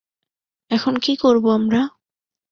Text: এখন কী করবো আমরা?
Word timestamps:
এখন 0.71 0.93
কী 0.97 1.13
করবো 1.15 1.49
আমরা? 1.51 1.81